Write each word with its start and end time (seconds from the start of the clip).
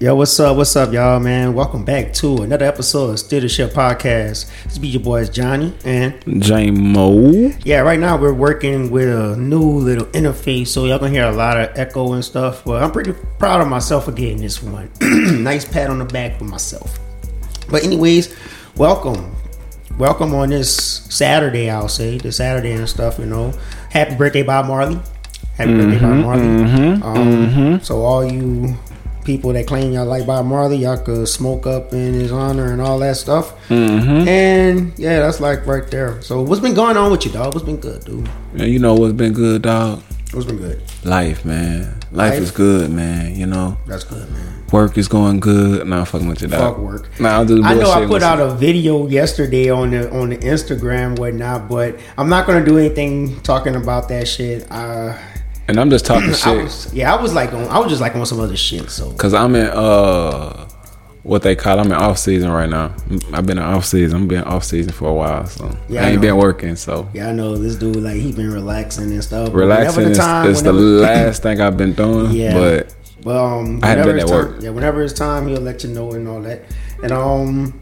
Yo, 0.00 0.12
what's 0.16 0.40
up? 0.40 0.56
What's 0.56 0.74
up, 0.74 0.92
y'all, 0.92 1.20
man? 1.20 1.54
Welcome 1.54 1.84
back 1.84 2.12
to 2.14 2.38
another 2.38 2.66
episode 2.66 3.10
of 3.10 3.18
Still 3.20 3.40
the 3.40 3.48
Shit 3.48 3.72
Podcast. 3.72 4.50
This 4.64 4.76
be 4.76 4.88
your 4.88 5.00
boys 5.00 5.30
Johnny 5.30 5.72
and 5.84 6.20
J-Mo. 6.42 7.52
yeah, 7.64 7.78
right 7.78 8.00
now 8.00 8.16
we're 8.16 8.34
working 8.34 8.90
with 8.90 9.08
a 9.08 9.36
new 9.36 9.62
little 9.62 10.06
interface, 10.06 10.66
so 10.66 10.84
y'all 10.86 10.98
gonna 10.98 11.12
hear 11.12 11.26
a 11.26 11.32
lot 11.32 11.56
of 11.56 11.78
echo 11.78 12.12
and 12.12 12.24
stuff. 12.24 12.64
But 12.64 12.82
I'm 12.82 12.90
pretty 12.90 13.12
proud 13.38 13.60
of 13.60 13.68
myself 13.68 14.06
for 14.06 14.12
getting 14.12 14.38
this 14.38 14.60
one. 14.60 14.90
nice 15.00 15.64
pat 15.64 15.90
on 15.90 16.00
the 16.00 16.06
back 16.06 16.38
for 16.38 16.44
myself. 16.44 16.98
But 17.70 17.84
anyways, 17.84 18.36
welcome, 18.76 19.32
welcome 19.96 20.34
on 20.34 20.48
this 20.48 20.74
Saturday. 20.74 21.70
I'll 21.70 21.88
say 21.88 22.18
the 22.18 22.32
Saturday 22.32 22.72
and 22.72 22.88
stuff. 22.88 23.20
You 23.20 23.26
know, 23.26 23.52
happy 23.90 24.16
birthday, 24.16 24.42
Bob 24.42 24.66
Marley. 24.66 24.98
Happy 25.56 25.72
birthday, 25.72 26.00
Bob 26.00 26.10
mm-hmm, 26.10 26.20
Marley. 26.22 26.42
Mm-hmm, 26.42 27.02
um, 27.04 27.16
mm-hmm. 27.16 27.84
So 27.84 28.02
all 28.02 28.24
you 28.24 28.76
people 29.24 29.52
that 29.54 29.66
claim 29.66 29.92
y'all 29.92 30.04
like 30.06 30.26
Bob 30.26 30.46
Marley, 30.46 30.76
y'all 30.76 30.98
could 30.98 31.26
smoke 31.28 31.66
up 31.66 31.92
in 31.92 32.14
his 32.14 32.30
honor 32.32 32.72
and 32.72 32.80
all 32.80 32.98
that 33.00 33.16
stuff. 33.16 33.54
And 33.70 34.92
yeah, 34.98 35.20
that's 35.20 35.40
like 35.40 35.66
right 35.66 35.88
there. 35.90 36.20
So 36.22 36.42
what's 36.42 36.60
been 36.60 36.74
going 36.74 36.96
on 36.96 37.10
with 37.10 37.24
you, 37.24 37.32
dog? 37.32 37.54
What's 37.54 37.66
been 37.66 37.78
good, 37.78 38.04
dude? 38.04 38.28
And 38.52 38.68
you 38.72 38.78
know 38.78 38.94
what's 38.94 39.14
been 39.14 39.32
good, 39.32 39.62
dog? 39.62 40.02
What's 40.32 40.46
been 40.46 40.56
good? 40.58 40.82
Life, 41.04 41.44
man. 41.44 41.94
Life, 42.10 42.32
Life? 42.34 42.42
is 42.42 42.50
good, 42.50 42.90
man. 42.90 43.34
You 43.36 43.46
know, 43.46 43.78
That's 43.86 44.04
good, 44.04 44.28
man. 44.30 44.64
work 44.72 44.98
is 44.98 45.06
going 45.08 45.38
good. 45.40 45.86
Nah, 45.86 46.00
I'm 46.00 46.04
fucking 46.06 46.28
with 46.28 46.42
you, 46.42 46.48
dog. 46.48 46.74
Fuck 46.74 46.78
work. 46.78 47.20
Nah, 47.20 47.40
I'm 47.40 47.46
just 47.48 47.62
I 47.64 47.74
know 47.74 47.90
I 47.90 48.06
put 48.06 48.22
out 48.22 48.40
a 48.40 48.54
video 48.54 49.06
yesterday 49.08 49.70
on 49.70 49.90
the 49.90 50.10
on 50.12 50.30
the 50.30 50.36
Instagram 50.38 51.18
whatnot, 51.18 51.68
but 51.68 51.98
I'm 52.18 52.28
not 52.28 52.46
gonna 52.46 52.64
do 52.64 52.78
anything 52.78 53.40
talking 53.42 53.76
about 53.76 54.08
that 54.08 54.26
shit. 54.26 54.66
Uh, 54.70 55.16
and 55.68 55.78
I'm 55.80 55.90
just 55.90 56.04
talking 56.06 56.28
I 56.30 56.32
shit 56.32 56.62
was, 56.64 56.92
yeah, 56.94 57.14
I 57.14 57.20
was 57.20 57.34
like 57.34 57.52
on, 57.52 57.64
I 57.68 57.78
was 57.78 57.88
just 57.88 58.00
like 58.00 58.14
on 58.16 58.26
some 58.26 58.40
other 58.40 58.56
shit. 58.56 58.90
So 58.90 59.10
because 59.10 59.34
I'm 59.34 59.54
in 59.54 59.66
uh 59.68 60.68
what 61.22 61.40
they 61.42 61.56
call. 61.56 61.78
I'm 61.80 61.86
in 61.86 61.92
off 61.92 62.18
season 62.18 62.50
right 62.50 62.68
now. 62.68 62.94
I've 63.32 63.46
been 63.46 63.56
in 63.56 63.64
off 63.64 63.86
season. 63.86 64.20
I'm 64.22 64.28
been 64.28 64.44
off 64.44 64.62
season 64.62 64.92
for 64.92 65.08
a 65.08 65.14
while, 65.14 65.46
so 65.46 65.74
Yeah, 65.88 66.02
I 66.02 66.04
I 66.04 66.06
ain't 66.10 66.16
know. 66.16 66.20
been 66.20 66.36
working. 66.36 66.76
So 66.76 67.08
yeah, 67.14 67.28
I 67.28 67.32
know 67.32 67.56
this 67.56 67.76
dude 67.76 67.96
like 67.96 68.16
he 68.16 68.30
been 68.30 68.50
relaxing 68.52 69.10
and 69.10 69.24
stuff. 69.24 69.54
relaxing 69.54 70.08
is, 70.08 70.18
time- 70.18 70.46
is 70.50 70.62
the 70.62 70.72
last 70.74 71.42
thing 71.42 71.60
I've 71.62 71.78
been 71.78 71.94
doing. 71.94 72.30
Yeah. 72.32 72.52
But 72.52 72.94
But 73.22 73.36
um, 73.42 73.80
I 73.82 73.90
whenever 73.96 74.12
been 74.12 74.18
at 74.20 74.26
time, 74.28 74.36
work. 74.36 74.56
yeah, 74.62 74.68
whenever 74.70 75.02
it's 75.02 75.14
time, 75.14 75.48
he'll 75.48 75.62
let 75.62 75.82
you 75.82 75.90
know 75.90 76.12
and 76.12 76.28
all 76.28 76.42
that. 76.42 76.60
And 77.02 77.10
um, 77.10 77.80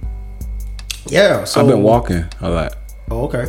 yeah. 1.06 1.42
So 1.44 1.60
I've 1.62 1.66
been 1.66 1.82
walking 1.82 2.24
a 2.42 2.48
lot. 2.48 2.76
Oh, 3.10 3.24
okay. 3.24 3.46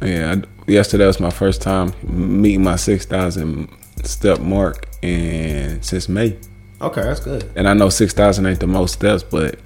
Yeah, 0.00 0.36
I, 0.36 0.55
yesterday 0.66 1.06
was 1.06 1.20
my 1.20 1.30
first 1.30 1.62
time 1.62 1.92
meeting 2.04 2.62
my 2.62 2.76
six 2.76 3.06
thousand 3.06 3.68
step 4.04 4.40
mark, 4.40 4.86
and 5.02 5.84
since 5.84 6.08
May. 6.08 6.36
Okay, 6.80 7.00
that's 7.02 7.20
good. 7.20 7.50
And 7.56 7.66
I 7.68 7.74
know 7.74 7.88
six 7.88 8.12
thousand 8.12 8.46
ain't 8.46 8.60
the 8.60 8.66
most 8.66 8.92
steps, 8.94 9.22
but 9.22 9.58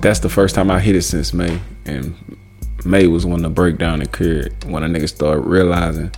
that's 0.00 0.20
the 0.20 0.28
first 0.28 0.54
time 0.54 0.70
I 0.70 0.80
hit 0.80 0.96
it 0.96 1.02
since 1.02 1.32
May. 1.32 1.60
And 1.84 2.14
May 2.84 3.06
was 3.06 3.24
when 3.26 3.42
the 3.42 3.50
breakdown 3.50 4.00
occurred 4.02 4.52
when 4.64 4.82
a 4.82 4.86
nigga 4.88 5.08
started 5.08 5.42
realizing 5.42 6.10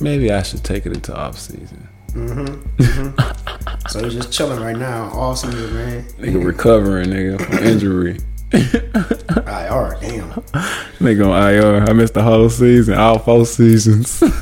maybe 0.00 0.32
I 0.32 0.42
should 0.42 0.64
take 0.64 0.86
it 0.86 0.92
into 0.92 1.14
off 1.16 1.38
season. 1.38 1.88
Mhm. 2.12 3.30
So 3.90 4.02
he's 4.02 4.14
just 4.14 4.32
chilling 4.32 4.60
right 4.62 4.76
now, 4.76 5.10
all 5.10 5.36
season, 5.36 5.74
man. 5.74 6.04
Nigga 6.18 6.42
recovering, 6.42 7.10
nigga 7.10 7.44
from 7.44 7.58
injury. 7.58 8.18
IR, 9.46 9.96
damn. 10.00 10.30
Nigga 11.00 11.30
on 11.30 11.52
IR. 11.52 11.88
I 11.88 11.92
missed 11.92 12.14
the 12.14 12.22
whole 12.22 12.48
season, 12.48 12.94
all 12.94 13.18
four 13.18 13.46
seasons. 13.46 14.22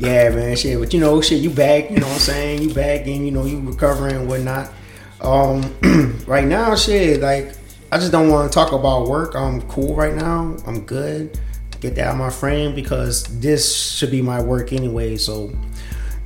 Yeah, 0.00 0.30
man, 0.30 0.56
shit. 0.56 0.78
But 0.78 0.94
you 0.94 1.00
know, 1.00 1.20
shit, 1.20 1.42
you 1.42 1.50
back. 1.50 1.90
You 1.90 1.98
know 1.98 2.06
what 2.06 2.14
I'm 2.14 2.20
saying? 2.20 2.62
You 2.62 2.72
back 2.72 3.06
and 3.06 3.26
you 3.26 3.30
know 3.30 3.44
you 3.44 3.60
recovering 3.60 4.16
and 4.16 4.28
whatnot. 4.28 4.72
Um, 5.20 5.74
right 6.26 6.46
now, 6.46 6.74
shit, 6.74 7.20
like 7.20 7.52
I 7.92 7.98
just 7.98 8.10
don't 8.10 8.30
want 8.30 8.50
to 8.50 8.54
talk 8.54 8.72
about 8.72 9.08
work. 9.08 9.34
I'm 9.34 9.60
cool 9.68 9.94
right 9.94 10.14
now. 10.14 10.56
I'm 10.66 10.86
good. 10.86 11.38
Get 11.80 11.96
that 11.96 12.06
out 12.06 12.12
of 12.12 12.18
my 12.18 12.30
frame 12.30 12.74
because 12.74 13.24
this 13.40 13.76
should 13.76 14.10
be 14.10 14.22
my 14.22 14.40
work 14.40 14.72
anyway. 14.72 15.18
So, 15.18 15.52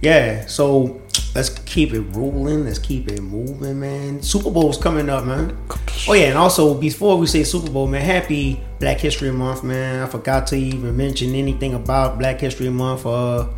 yeah. 0.01 0.47
So 0.47 1.03
let's 1.35 1.51
keep 1.51 1.93
it 1.93 2.01
rolling. 2.15 2.65
Let's 2.65 2.79
keep 2.79 3.11
it 3.11 3.21
moving, 3.21 3.81
man. 3.81 4.23
Super 4.23 4.51
Bowl's 4.51 4.79
coming 4.79 5.09
up, 5.09 5.25
man. 5.25 5.57
Oh 6.09 6.13
yeah, 6.13 6.27
and 6.27 6.39
also 6.39 6.75
before 6.75 7.17
we 7.17 7.27
say 7.27 7.45
Super 7.45 7.71
Bowl, 7.71 7.87
man, 7.87 8.03
happy 8.03 8.61
Black 8.81 8.99
History 9.01 9.31
Month, 9.31 9.65
man. 9.65 10.03
I 10.03 10.07
forgot 10.07 10.47
to 10.49 10.57
even 10.57 10.97
mention 10.97 11.35
anything 11.35 11.75
about 11.75 12.19
Black 12.19 12.41
History 12.41 12.69
Month. 12.71 13.07
Uh, 13.07 13.49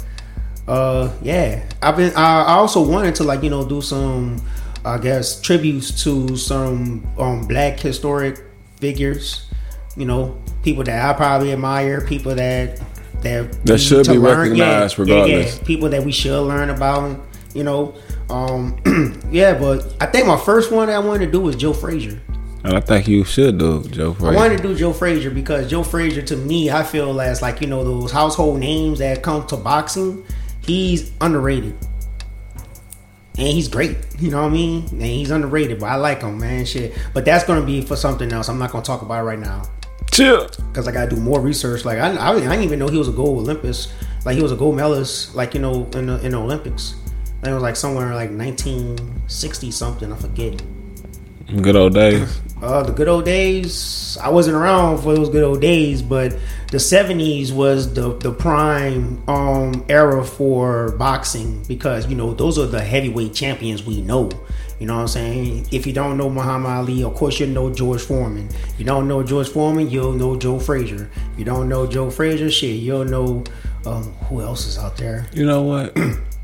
uh, 0.68 1.12
yeah, 1.22 1.62
I've 1.82 1.96
been. 1.96 2.12
I, 2.16 2.42
I 2.42 2.52
also 2.54 2.86
wanted 2.88 3.14
to 3.16 3.24
like 3.24 3.42
you 3.42 3.50
know 3.50 3.66
do 3.66 3.80
some, 3.80 4.40
I 4.84 4.98
guess, 4.98 5.40
tributes 5.40 6.02
to 6.04 6.36
some 6.36 7.06
um 7.18 7.46
Black 7.46 7.78
historic 7.80 8.42
figures. 8.80 9.42
You 9.96 10.04
know, 10.04 10.36
people 10.62 10.84
that 10.84 11.08
I 11.08 11.12
probably 11.16 11.52
admire, 11.52 12.00
people 12.06 12.34
that 12.34 12.80
that 13.22 13.64
That 13.64 13.78
should 13.78 14.06
be 14.06 14.18
learn- 14.18 14.54
yeah, 14.56 14.80
recognized 14.84 14.98
yeah, 14.98 15.04
yeah, 15.04 15.14
regardless. 15.22 15.58
people 15.60 15.88
that 15.88 16.04
we 16.04 16.12
should 16.12 16.38
learn 16.42 16.68
about. 16.70 17.18
You 17.56 17.64
know, 17.64 17.94
um, 18.28 18.76
yeah, 19.30 19.58
but 19.58 19.96
I 19.98 20.06
think 20.06 20.26
my 20.26 20.36
first 20.36 20.70
one 20.70 20.88
that 20.88 20.96
I 20.96 20.98
wanted 20.98 21.26
to 21.26 21.32
do 21.32 21.40
was 21.40 21.56
Joe 21.56 21.72
Frazier. 21.72 22.20
and 22.64 22.76
I 22.76 22.80
think 22.80 23.08
you 23.08 23.24
should 23.24 23.58
do 23.58 23.82
Joe 23.84 24.14
I 24.20 24.34
wanted 24.34 24.58
to 24.58 24.62
do 24.62 24.74
Joe 24.74 24.92
Frazier 24.92 25.30
because 25.30 25.70
Joe 25.70 25.82
Frazier 25.82 26.20
to 26.22 26.36
me, 26.36 26.70
I 26.70 26.82
feel 26.82 27.18
as 27.20 27.40
like 27.40 27.62
you 27.62 27.66
know 27.66 27.82
those 27.82 28.12
household 28.12 28.60
names 28.60 28.98
that 28.98 29.22
come 29.22 29.46
to 29.46 29.56
boxing. 29.56 30.24
He's 30.60 31.12
underrated, 31.20 31.78
and 33.38 33.48
he's 33.48 33.68
great. 33.68 33.96
You 34.18 34.30
know 34.30 34.42
what 34.42 34.50
I 34.50 34.52
mean? 34.52 34.86
And 34.90 35.02
he's 35.02 35.30
underrated, 35.30 35.80
but 35.80 35.86
I 35.86 35.96
like 35.96 36.20
him, 36.20 36.38
man. 36.38 36.66
Shit, 36.66 36.94
but 37.14 37.24
that's 37.24 37.44
gonna 37.44 37.64
be 37.64 37.80
for 37.80 37.96
something 37.96 38.30
else. 38.32 38.50
I'm 38.50 38.58
not 38.58 38.70
gonna 38.70 38.84
talk 38.84 39.00
about 39.00 39.20
it 39.20 39.22
right 39.22 39.38
now 39.38 39.62
Chill. 40.10 40.46
because 40.68 40.86
I 40.86 40.92
gotta 40.92 41.14
do 41.14 41.20
more 41.20 41.40
research. 41.40 41.84
Like 41.84 41.98
I, 41.98 42.14
I, 42.16 42.32
I 42.32 42.38
didn't 42.38 42.62
even 42.62 42.78
know 42.78 42.88
he 42.88 42.98
was 42.98 43.08
a 43.08 43.12
gold 43.12 43.38
Olympus. 43.38 43.92
Like 44.24 44.36
he 44.36 44.42
was 44.42 44.52
a 44.52 44.56
gold 44.56 44.76
medalist. 44.76 45.34
Like 45.34 45.54
you 45.54 45.60
know 45.60 45.88
in 45.94 46.06
the, 46.06 46.20
in 46.24 46.32
the 46.32 46.38
Olympics. 46.38 46.96
And 47.46 47.52
it 47.52 47.54
was 47.54 47.62
like 47.62 47.76
somewhere 47.76 48.12
like 48.12 48.30
1960 48.30 49.70
something. 49.70 50.12
I 50.12 50.16
forget. 50.16 50.60
Good 51.62 51.76
old 51.76 51.94
days. 51.94 52.40
Uh, 52.60 52.82
the 52.82 52.90
good 52.90 53.06
old 53.06 53.24
days. 53.24 54.18
I 54.20 54.30
wasn't 54.30 54.56
around 54.56 54.98
for 54.98 55.14
those 55.14 55.28
good 55.28 55.44
old 55.44 55.60
days, 55.60 56.02
but 56.02 56.32
the 56.72 56.78
'70s 56.78 57.52
was 57.52 57.94
the 57.94 58.16
the 58.16 58.32
prime 58.32 59.22
um 59.28 59.84
era 59.88 60.24
for 60.24 60.90
boxing 60.98 61.62
because 61.68 62.08
you 62.08 62.16
know 62.16 62.34
those 62.34 62.58
are 62.58 62.66
the 62.66 62.80
heavyweight 62.80 63.32
champions 63.32 63.84
we 63.84 64.02
know. 64.02 64.28
You 64.80 64.88
know 64.88 64.96
what 64.96 65.02
I'm 65.02 65.08
saying? 65.08 65.68
If 65.70 65.86
you 65.86 65.92
don't 65.92 66.16
know 66.16 66.28
Muhammad 66.28 66.72
Ali, 66.72 67.04
of 67.04 67.14
course 67.14 67.38
you 67.38 67.46
know 67.46 67.72
George 67.72 68.02
Foreman. 68.02 68.48
You 68.76 68.84
don't 68.84 69.06
know 69.06 69.22
George 69.22 69.50
Foreman, 69.50 69.88
you'll 69.88 70.14
know 70.14 70.36
Joe 70.36 70.58
Frazier. 70.58 71.08
You 71.36 71.44
don't 71.44 71.68
know 71.68 71.86
Joe 71.86 72.10
Frazier, 72.10 72.50
shit, 72.50 72.80
you'll 72.80 73.04
know 73.04 73.44
um, 73.86 74.02
who 74.28 74.42
else 74.42 74.66
is 74.66 74.78
out 74.78 74.96
there. 74.96 75.28
You 75.32 75.46
know 75.46 75.62
what? 75.62 75.96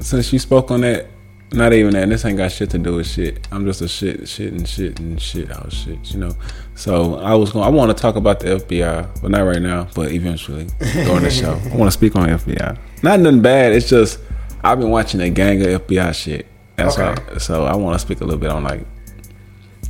Since 0.00 0.32
you 0.32 0.38
spoke 0.38 0.70
on 0.70 0.82
that, 0.82 1.08
not 1.52 1.72
even 1.72 1.92
that. 1.94 2.08
This 2.08 2.24
ain't 2.24 2.38
got 2.38 2.52
shit 2.52 2.70
to 2.70 2.78
do 2.78 2.96
with 2.96 3.06
shit. 3.06 3.46
I'm 3.52 3.64
just 3.66 3.80
a 3.80 3.88
shit, 3.88 4.28
shit, 4.28 4.52
and 4.52 4.66
shit, 4.66 4.98
and 4.98 5.20
shit 5.20 5.50
out 5.50 5.72
shit. 5.72 6.12
You 6.12 6.20
know. 6.20 6.36
So 6.74 7.16
I 7.16 7.34
was 7.34 7.52
going. 7.52 7.66
I 7.66 7.68
want 7.68 7.96
to 7.96 8.00
talk 8.00 8.16
about 8.16 8.40
the 8.40 8.56
FBI, 8.56 9.20
but 9.20 9.30
not 9.30 9.42
right 9.42 9.60
now. 9.60 9.88
But 9.94 10.12
eventually 10.12 10.66
during 10.80 11.22
the 11.22 11.30
show, 11.42 11.52
I 11.70 11.76
want 11.76 11.92
to 11.92 11.96
speak 11.96 12.16
on 12.16 12.28
FBI. 12.28 12.78
Not 13.02 13.20
nothing 13.20 13.42
bad. 13.42 13.72
It's 13.72 13.88
just 13.88 14.18
I've 14.64 14.78
been 14.78 14.90
watching 14.90 15.20
a 15.20 15.30
gang 15.30 15.62
of 15.62 15.86
FBI 15.86 16.14
shit. 16.14 16.46
That's 16.76 16.98
Okay. 16.98 17.38
So 17.38 17.64
I 17.64 17.76
want 17.76 17.94
to 17.94 17.98
speak 17.98 18.20
a 18.20 18.24
little 18.24 18.40
bit 18.40 18.50
on 18.50 18.64
like 18.64 18.86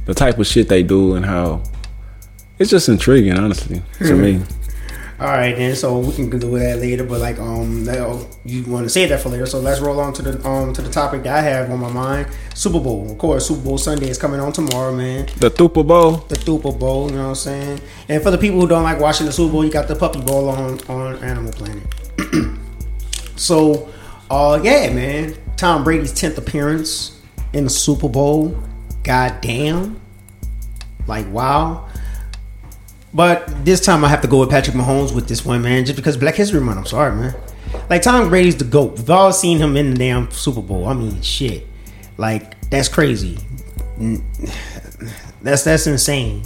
the 0.06 0.14
type 0.14 0.38
of 0.38 0.46
shit 0.46 0.68
they 0.68 0.82
do 0.82 1.14
and 1.14 1.24
how 1.24 1.62
it's 2.58 2.70
just 2.70 2.88
intriguing, 2.88 3.38
honestly, 3.38 3.82
to 3.98 4.14
hmm. 4.14 4.22
me. 4.22 4.40
All 5.22 5.28
right, 5.28 5.54
then. 5.54 5.76
So 5.76 6.00
we 6.00 6.12
can 6.12 6.28
do 6.28 6.58
that 6.58 6.80
later. 6.80 7.04
But 7.04 7.20
like, 7.20 7.38
um, 7.38 7.84
now 7.84 8.26
you 8.44 8.64
want 8.64 8.86
to 8.86 8.90
say 8.90 9.06
that 9.06 9.20
for 9.20 9.28
later. 9.28 9.46
So 9.46 9.60
let's 9.60 9.80
roll 9.80 10.00
on 10.00 10.12
to 10.14 10.22
the 10.22 10.48
um 10.48 10.72
to 10.72 10.82
the 10.82 10.90
topic 10.90 11.22
that 11.22 11.38
I 11.38 11.40
have 11.42 11.70
on 11.70 11.78
my 11.78 11.92
mind. 11.92 12.26
Super 12.56 12.80
Bowl, 12.80 13.08
of 13.08 13.18
course. 13.18 13.46
Super 13.46 13.62
Bowl 13.62 13.78
Sunday 13.78 14.08
is 14.08 14.18
coming 14.18 14.40
on 14.40 14.52
tomorrow, 14.52 14.92
man. 14.92 15.28
The 15.38 15.54
Super 15.56 15.84
Bowl. 15.84 16.16
The 16.16 16.34
Super 16.34 16.72
Bowl, 16.72 17.08
you 17.08 17.14
know 17.14 17.22
what 17.22 17.28
I'm 17.28 17.34
saying. 17.36 17.80
And 18.08 18.20
for 18.20 18.32
the 18.32 18.38
people 18.38 18.60
who 18.60 18.66
don't 18.66 18.82
like 18.82 18.98
watching 18.98 19.26
the 19.26 19.32
Super 19.32 19.52
Bowl, 19.52 19.64
you 19.64 19.70
got 19.70 19.86
the 19.86 19.94
Puppy 19.94 20.20
Bowl 20.20 20.48
on 20.48 20.80
on 20.88 21.22
Animal 21.22 21.52
Planet. 21.52 21.86
so, 23.36 23.92
uh, 24.28 24.60
yeah, 24.60 24.92
man. 24.92 25.36
Tom 25.56 25.84
Brady's 25.84 26.12
tenth 26.12 26.36
appearance 26.36 27.20
in 27.52 27.62
the 27.62 27.70
Super 27.70 28.08
Bowl. 28.08 28.60
God 29.04 29.40
damn. 29.40 30.00
Like 31.06 31.30
wow. 31.32 31.88
But 33.14 33.64
this 33.64 33.80
time 33.80 34.04
I 34.04 34.08
have 34.08 34.22
to 34.22 34.28
go 34.28 34.40
with 34.40 34.50
Patrick 34.50 34.74
Mahomes 34.74 35.14
with 35.14 35.28
this 35.28 35.44
one, 35.44 35.62
man, 35.62 35.84
just 35.84 35.96
because 35.96 36.16
Black 36.16 36.34
History 36.34 36.60
Month. 36.60 36.78
I'm 36.78 36.86
sorry, 36.86 37.14
man. 37.14 37.34
Like 37.90 38.02
Tom 38.02 38.28
Brady's 38.28 38.56
the 38.56 38.64
GOAT. 38.64 38.98
We've 38.98 39.10
all 39.10 39.32
seen 39.32 39.58
him 39.58 39.76
in 39.76 39.90
the 39.90 39.96
damn 39.96 40.30
Super 40.30 40.62
Bowl. 40.62 40.86
I 40.86 40.94
mean, 40.94 41.20
shit. 41.20 41.66
Like, 42.16 42.58
that's 42.70 42.88
crazy. 42.88 43.38
That's 45.42 45.64
that's 45.64 45.86
insane. 45.86 46.42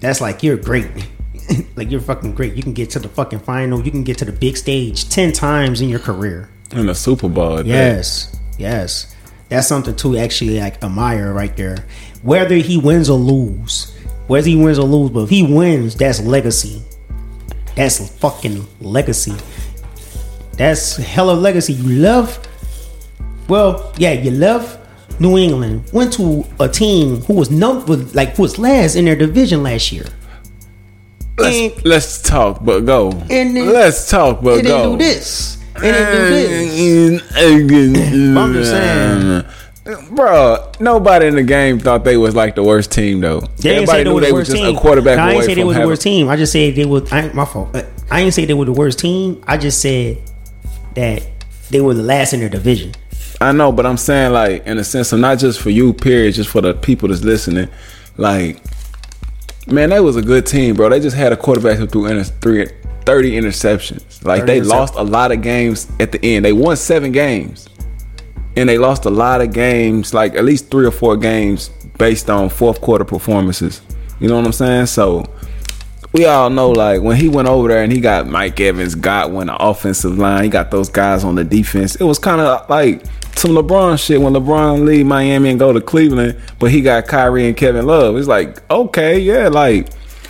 That's 0.00 0.20
like 0.20 0.42
you're 0.42 0.56
great. 0.56 0.90
like 1.76 1.90
you're 1.90 2.00
fucking 2.00 2.34
great. 2.34 2.54
You 2.54 2.62
can 2.62 2.72
get 2.72 2.90
to 2.90 2.98
the 2.98 3.08
fucking 3.08 3.40
final. 3.40 3.82
You 3.82 3.90
can 3.90 4.04
get 4.04 4.18
to 4.18 4.24
the 4.24 4.32
big 4.32 4.56
stage 4.56 5.08
ten 5.08 5.32
times 5.32 5.80
in 5.80 5.88
your 5.88 5.98
career. 5.98 6.50
In 6.72 6.86
the 6.86 6.94
Super 6.94 7.28
Bowl. 7.28 7.56
that. 7.56 7.66
Yes, 7.66 8.36
yes. 8.58 9.14
That's 9.48 9.66
something 9.66 9.94
to 9.96 10.16
actually 10.16 10.60
like 10.60 10.82
admire 10.82 11.32
right 11.32 11.54
there. 11.56 11.84
Whether 12.22 12.56
he 12.56 12.78
wins 12.78 13.10
or 13.10 13.18
lose, 13.18 13.96
whether 14.26 14.46
he 14.48 14.56
wins 14.56 14.78
or 14.78 14.86
lose, 14.86 15.10
but 15.10 15.20
if 15.24 15.30
he 15.30 15.42
wins, 15.42 15.94
that's 15.96 16.20
legacy. 16.20 16.82
That's 17.74 18.08
fucking 18.18 18.66
legacy. 18.80 19.32
That's 20.56 20.96
hella 20.96 21.32
legacy. 21.32 21.72
You 21.72 22.00
love, 22.00 22.38
well, 23.48 23.92
yeah, 23.96 24.12
you 24.12 24.30
love 24.30 24.78
New 25.18 25.38
England. 25.38 25.84
Went 25.92 26.12
to 26.14 26.44
a 26.60 26.68
team 26.68 27.16
who 27.22 27.34
was 27.34 27.50
number 27.50 27.96
like 28.14 28.36
who 28.36 28.42
was 28.42 28.58
last 28.58 28.94
in 28.96 29.04
their 29.06 29.16
division 29.16 29.62
last 29.62 29.90
year. 29.92 30.04
Let's, 31.38 31.56
And- 31.76 31.84
let's 31.86 32.20
talk, 32.22 32.62
but 32.64 32.80
go. 32.80 33.10
And 33.30 33.56
then- 33.56 33.72
let's 33.72 34.08
talk, 34.10 34.42
but 34.42 34.58
It 34.58 34.64
go. 34.66 34.96
didn't 34.96 34.98
do 34.98 35.04
this. 35.04 35.56
It 35.76 35.80
didn't 37.32 37.66
do 37.68 37.92
this. 37.92 38.36
I'm 38.36 38.52
just 38.52 38.70
saying. 38.70 39.44
Bro, 39.84 40.72
nobody 40.78 41.26
in 41.26 41.34
the 41.34 41.42
game 41.42 41.80
thought 41.80 42.04
they 42.04 42.16
was 42.16 42.36
like 42.36 42.54
the 42.54 42.62
worst 42.62 42.92
team 42.92 43.20
though. 43.20 43.40
They 43.40 43.46
didn't 43.74 43.88
Everybody 43.88 43.98
say 43.98 44.04
they 44.04 44.10
were 44.12 44.20
they 44.20 44.26
the 44.28 44.34
was 44.34 44.40
worst 44.48 44.50
just 44.52 44.62
team. 44.62 44.76
a 44.76 44.80
quarterback 44.80 45.16
No, 45.16 45.22
I 45.24 45.30
didn't 45.32 45.44
say 45.46 45.54
they 45.54 45.64
was 45.64 45.76
the 45.76 45.86
worst 45.86 46.02
team. 46.02 46.28
I 46.28 46.36
just 46.36 46.52
said 46.52 46.74
they 46.76 46.84
was. 46.84 47.12
I, 47.12 47.20
ain't- 47.22 47.34
my 47.34 47.44
fault. 47.44 47.74
Uh, 47.74 47.82
I 48.10 48.20
didn't 48.22 48.34
say 48.34 48.44
they 48.44 48.54
were 48.54 48.64
the 48.64 48.72
worst 48.72 49.00
team. 49.00 49.42
I 49.46 49.56
just 49.56 49.80
said 49.80 50.18
that 50.94 51.22
they 51.70 51.80
were 51.80 51.94
the 51.94 52.02
last 52.02 52.32
in 52.32 52.40
their 52.40 52.48
division. 52.48 52.92
I 53.40 53.50
know, 53.50 53.72
but 53.72 53.84
I'm 53.86 53.96
saying 53.96 54.32
like 54.32 54.64
in 54.66 54.78
a 54.78 54.84
sense 54.84 55.12
of 55.12 55.18
not 55.18 55.38
just 55.40 55.60
for 55.60 55.70
you, 55.70 55.92
period, 55.92 56.34
just 56.34 56.50
for 56.50 56.60
the 56.60 56.74
people 56.74 57.08
that's 57.08 57.24
listening. 57.24 57.68
Like, 58.16 58.58
man, 59.66 59.90
that 59.90 60.00
was 60.04 60.14
a 60.16 60.22
good 60.22 60.46
team, 60.46 60.76
bro. 60.76 60.90
They 60.90 61.00
just 61.00 61.16
had 61.16 61.32
a 61.32 61.36
quarterback 61.36 61.78
who 61.78 61.88
threw 61.88 62.06
inter- 62.06 62.22
three, 62.24 62.66
30 63.04 63.32
interceptions. 63.32 64.24
Like 64.24 64.42
30 64.42 64.52
they 64.52 64.60
lost 64.60 64.94
a 64.94 65.02
lot 65.02 65.32
of 65.32 65.42
games 65.42 65.90
at 65.98 66.12
the 66.12 66.24
end. 66.24 66.44
They 66.44 66.52
won 66.52 66.76
seven 66.76 67.10
games, 67.10 67.68
and 68.56 68.68
they 68.68 68.78
lost 68.78 69.04
a 69.04 69.10
lot 69.10 69.40
of 69.40 69.52
games, 69.52 70.12
like 70.12 70.34
at 70.34 70.44
least 70.44 70.70
three 70.70 70.86
or 70.86 70.90
four 70.90 71.16
games, 71.16 71.70
based 71.98 72.30
on 72.30 72.48
fourth 72.48 72.80
quarter 72.80 73.04
performances. 73.04 73.80
You 74.20 74.28
know 74.28 74.36
what 74.36 74.46
I'm 74.46 74.52
saying? 74.52 74.86
So 74.86 75.24
we 76.12 76.26
all 76.26 76.50
know 76.50 76.70
like 76.70 77.00
when 77.00 77.16
he 77.16 77.28
went 77.28 77.48
over 77.48 77.68
there 77.68 77.82
and 77.82 77.92
he 77.92 78.00
got 78.00 78.26
Mike 78.26 78.60
Evans, 78.60 78.94
Godwin, 78.94 79.46
the 79.46 79.56
offensive 79.56 80.18
line, 80.18 80.44
he 80.44 80.50
got 80.50 80.70
those 80.70 80.88
guys 80.88 81.24
on 81.24 81.34
the 81.34 81.44
defense. 81.44 81.96
It 81.96 82.04
was 82.04 82.18
kind 82.18 82.40
of 82.40 82.68
like 82.68 83.04
some 83.36 83.52
LeBron 83.52 83.98
shit 84.04 84.20
when 84.20 84.34
LeBron 84.34 84.84
leave 84.84 85.06
Miami 85.06 85.50
and 85.50 85.58
go 85.58 85.72
to 85.72 85.80
Cleveland, 85.80 86.40
but 86.58 86.70
he 86.70 86.82
got 86.82 87.06
Kyrie 87.06 87.48
and 87.48 87.56
Kevin 87.56 87.86
Love. 87.86 88.16
It's 88.16 88.28
like 88.28 88.68
okay, 88.70 89.18
yeah, 89.18 89.48
like 89.48 89.88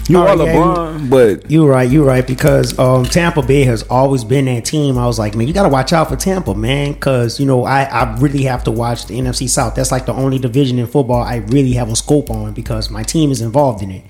you 0.09 0.19
All 0.19 0.27
are 0.27 0.37
right, 0.37 0.47
yeah, 0.47 0.55
LeBron, 0.55 1.11
but 1.11 1.51
You're 1.51 1.69
right. 1.69 1.89
You're 1.89 2.05
right 2.05 2.27
because 2.27 2.79
um, 2.79 3.05
Tampa 3.05 3.43
Bay 3.43 3.65
has 3.65 3.85
always 3.85 4.25
been 4.25 4.47
that 4.47 4.65
team. 4.65 4.99
I 4.99 5.07
was 5.07 5.19
like, 5.19 5.37
man, 5.37 5.47
you 5.47 5.55
got 5.55 5.63
to 5.63 5.69
watch 5.69 5.93
out 5.93 6.09
for 6.09 6.17
Tampa, 6.17 6.55
man, 6.55 6.93
because 6.93 7.39
you 7.39 7.47
know 7.47 7.65
I, 7.65 7.85
I 7.85 8.17
really 8.19 8.43
have 8.43 8.65
to 8.65 8.71
watch 8.71 9.07
the 9.07 9.19
NFC 9.19 9.49
South. 9.49 9.75
That's 9.75 9.93
like 9.93 10.07
the 10.07 10.13
only 10.13 10.39
division 10.39 10.79
in 10.79 10.87
football 10.87 11.23
I 11.23 11.37
really 11.37 11.73
have 11.75 11.89
a 11.89 11.97
scope 11.97 12.31
on 12.31 12.53
because 12.53 12.91
my 12.91 13.03
team 13.03 13.31
is 13.31 13.41
involved 13.41 13.83
in 13.83 13.91
it. 13.93 14.05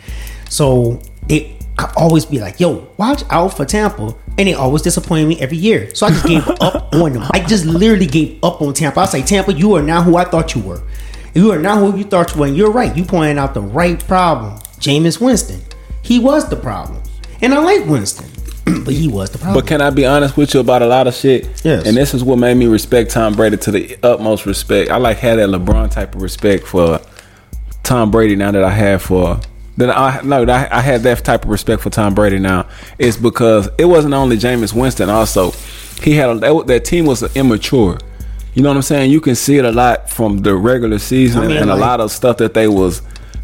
So 0.48 1.00
it 1.28 1.62
I 1.78 1.92
always 1.96 2.26
be 2.26 2.38
like, 2.38 2.60
yo, 2.60 2.88
watch 2.96 3.22
out 3.30 3.56
for 3.56 3.64
Tampa, 3.64 4.14
and 4.38 4.48
they 4.48 4.54
always 4.54 4.82
disappoint 4.82 5.28
me 5.28 5.40
every 5.40 5.56
year. 5.56 5.94
So 5.94 6.06
I 6.06 6.10
just 6.10 6.26
gave 6.26 6.46
up 6.60 6.94
on 6.94 7.12
them. 7.12 7.24
I 7.32 7.40
just 7.40 7.64
literally 7.64 8.06
gave 8.06 8.42
up 8.42 8.60
on 8.60 8.74
Tampa. 8.74 9.00
I 9.00 9.04
say, 9.06 9.22
Tampa, 9.22 9.52
you 9.52 9.74
are 9.74 9.82
not 9.82 10.04
who 10.04 10.16
I 10.16 10.24
thought 10.24 10.54
you 10.54 10.62
were. 10.62 10.82
You 11.34 11.50
are 11.52 11.58
not 11.58 11.78
who 11.78 11.96
you 11.96 12.04
thought 12.04 12.34
you 12.34 12.40
were. 12.40 12.46
And 12.46 12.56
you're 12.56 12.70
right. 12.70 12.94
You 12.94 13.04
pointed 13.04 13.38
out 13.38 13.54
the 13.54 13.62
right 13.62 13.98
problem. 14.06 14.58
Jameis 14.78 15.20
Winston. 15.20 15.62
He 16.02 16.18
was 16.18 16.48
the 16.48 16.56
problem. 16.56 17.02
And 17.40 17.54
I 17.54 17.58
like 17.58 17.86
Winston, 17.86 18.28
but 18.84 18.94
he 18.94 19.08
was 19.08 19.30
the 19.30 19.38
problem. 19.38 19.60
But 19.60 19.68
can 19.68 19.80
I 19.80 19.90
be 19.90 20.06
honest 20.06 20.36
with 20.36 20.54
you 20.54 20.60
about 20.60 20.82
a 20.82 20.86
lot 20.86 21.06
of 21.06 21.14
shit? 21.14 21.44
Yes. 21.64 21.86
And 21.86 21.96
this 21.96 22.14
is 22.14 22.22
what 22.22 22.38
made 22.38 22.56
me 22.56 22.66
respect 22.66 23.10
Tom 23.10 23.34
Brady 23.34 23.56
to 23.58 23.70
the 23.70 23.98
utmost 24.02 24.46
respect. 24.46 24.90
I 24.90 24.96
like 24.96 25.18
had 25.18 25.38
that 25.38 25.48
LeBron 25.48 25.90
type 25.90 26.14
of 26.14 26.22
respect 26.22 26.66
for 26.66 27.00
Tom 27.82 28.10
Brady 28.10 28.36
now 28.36 28.50
that 28.50 28.62
I 28.62 28.70
have 28.70 29.02
for 29.02 29.40
then 29.76 29.90
I 29.90 30.20
no 30.22 30.44
that 30.44 30.72
I, 30.72 30.78
I 30.78 30.80
had 30.80 31.02
that 31.02 31.24
type 31.24 31.44
of 31.44 31.50
respect 31.50 31.82
for 31.82 31.90
Tom 31.90 32.14
Brady 32.14 32.38
now. 32.38 32.68
It's 32.98 33.16
because 33.16 33.68
it 33.78 33.86
wasn't 33.86 34.14
only 34.14 34.36
Jameis 34.36 34.74
Winston. 34.74 35.08
Also, 35.08 35.52
he 36.02 36.12
had 36.12 36.28
a, 36.28 36.34
that, 36.40 36.66
that 36.66 36.84
team 36.84 37.06
was 37.06 37.22
immature. 37.34 37.98
You 38.54 38.62
know 38.62 38.68
what 38.68 38.76
I'm 38.76 38.82
saying? 38.82 39.10
You 39.10 39.20
can 39.20 39.34
see 39.34 39.56
it 39.56 39.64
a 39.64 39.72
lot 39.72 40.10
from 40.10 40.38
the 40.38 40.54
regular 40.54 40.98
season 40.98 41.44
I 41.44 41.48
mean, 41.48 41.56
and 41.56 41.70
a 41.70 41.76
lot 41.76 42.00
of 42.00 42.10
stuff 42.10 42.36
that 42.38 42.54
they 42.54 42.68
was. 42.68 43.00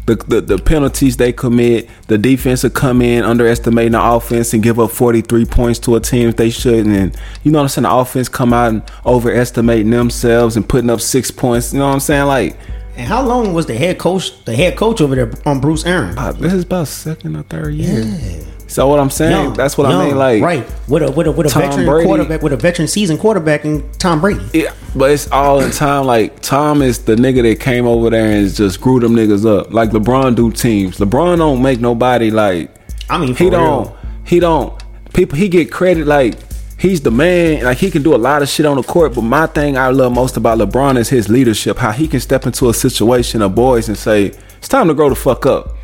The, 0.09 0.15
the, 0.15 0.41
the 0.41 0.57
penalties 0.57 1.17
they 1.17 1.31
commit, 1.31 1.87
the 2.07 2.17
defense 2.17 2.63
will 2.63 2.71
come 2.71 2.99
in 2.99 3.23
underestimating 3.23 3.91
the 3.91 4.03
offense 4.03 4.55
and 4.55 4.63
give 4.63 4.79
up 4.79 4.89
43 4.89 5.45
points 5.45 5.77
to 5.81 5.97
a 5.97 5.99
team 5.99 6.29
if 6.29 6.35
they 6.35 6.49
shouldn't. 6.49 6.87
And 6.87 7.15
you 7.43 7.51
know 7.51 7.59
what 7.59 7.63
I'm 7.65 7.69
saying? 7.69 7.83
The 7.83 7.93
offense 7.93 8.27
come 8.27 8.51
out 8.51 8.69
and 8.69 8.91
overestimating 9.05 9.91
themselves 9.91 10.57
and 10.57 10.67
putting 10.67 10.89
up 10.89 10.99
six 10.99 11.29
points. 11.29 11.73
You 11.73 11.79
know 11.79 11.89
what 11.89 11.93
I'm 11.93 11.99
saying? 11.99 12.25
Like, 12.25 12.57
and 12.97 13.07
how 13.07 13.21
long 13.21 13.53
was 13.53 13.67
the 13.67 13.75
head 13.75 13.99
coach, 13.99 14.43
the 14.45 14.55
head 14.55 14.75
coach 14.75 14.99
over 14.99 15.13
there 15.13 15.31
on 15.45 15.61
Bruce 15.61 15.85
Arians? 15.85 16.17
uh, 16.17 16.31
this 16.31 16.53
is 16.53 16.63
about 16.63 16.87
second 16.87 17.35
or 17.35 17.43
third 17.43 17.75
year. 17.75 18.03
So 18.69 18.87
what 18.87 18.99
I'm 18.99 19.09
saying, 19.09 19.31
Young, 19.31 19.53
that's 19.53 19.79
what 19.79 19.87
I 19.87 20.05
mean. 20.05 20.15
Like, 20.15 20.43
right 20.43 20.65
with 20.87 21.01
a 21.01 21.11
with 21.11 21.25
a 21.25 21.31
with 21.31 21.47
a 21.47 21.49
Tom 21.49 21.63
veteran 21.63 21.85
Brady- 21.87 22.05
quarterback 22.05 22.41
with 22.43 22.53
a 22.53 22.57
veteran 22.57 22.87
seasoned 22.87 23.19
quarterback 23.19 23.65
and 23.65 23.91
Tom 23.99 24.21
Brady. 24.21 24.45
Yeah, 24.53 24.75
but 24.95 25.09
it's 25.09 25.29
all 25.31 25.59
in 25.59 25.71
time. 25.71 26.05
Like 26.05 26.39
Tom 26.41 26.83
is 26.83 26.99
the 26.99 27.15
nigga 27.15 27.41
that 27.41 27.59
came 27.59 27.87
over 27.87 28.11
there 28.11 28.31
and 28.31 28.53
just 28.53 28.79
grew 28.79 28.99
them 28.99 29.15
niggas 29.15 29.43
up. 29.43 29.73
Like 29.73 29.89
LeBron 29.89 30.35
do 30.35 30.51
teams. 30.51 30.97
LeBron 30.99 31.39
don't 31.39 31.63
make 31.63 31.79
nobody 31.79 32.29
like. 32.29 32.71
I 33.09 33.17
mean, 33.17 33.35
he 33.35 33.45
real. 33.45 33.51
don't. 33.51 33.95
He 34.23 34.39
don't. 34.39 34.79
People. 35.13 35.35
He 35.35 35.49
get 35.49 35.71
credit 35.71 36.05
like 36.05 36.35
he's 36.77 37.01
the 37.01 37.09
man. 37.09 37.63
Like 37.63 37.79
he 37.79 37.89
can 37.89 38.03
do 38.03 38.13
a 38.13 38.17
lot 38.17 38.43
of 38.43 38.49
shit 38.49 38.67
on 38.67 38.77
the 38.77 38.83
court. 38.83 39.15
But 39.15 39.21
my 39.21 39.47
thing 39.47 39.79
I 39.79 39.89
love 39.89 40.13
most 40.13 40.37
about 40.37 40.59
LeBron 40.59 40.95
is 40.97 41.09
his 41.09 41.27
leadership. 41.27 41.77
How 41.77 41.91
he 41.91 42.07
can 42.07 42.19
step 42.19 42.45
into 42.45 42.69
a 42.69 42.73
situation 42.75 43.41
of 43.41 43.55
boys 43.55 43.87
and 43.87 43.97
say 43.97 44.27
it's 44.59 44.67
time 44.67 44.87
to 44.89 44.93
grow 44.93 45.09
the 45.09 45.15
fuck 45.15 45.47
up. 45.47 45.75